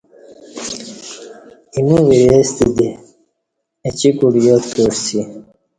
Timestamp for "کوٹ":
4.17-4.33